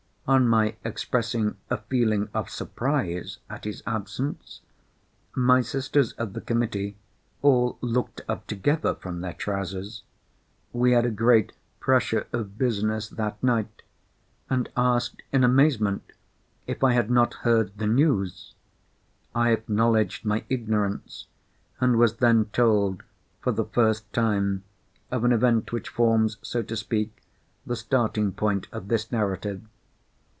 [0.27, 4.61] On my expressing a feeling of surprise at his absence,
[5.35, 6.95] my sisters of the Committee
[7.41, 10.03] all looked up together from their trousers
[10.71, 11.51] (we had a great
[11.81, 13.81] pressure of business that night),
[14.49, 16.13] and asked in amazement,
[16.65, 18.53] if I had not heard the news.
[19.35, 21.27] I acknowledged my ignorance,
[21.81, 23.03] and was then told,
[23.41, 24.63] for the first time,
[25.09, 27.21] of an event which forms, so to speak,
[27.65, 29.63] the starting point of this narrative.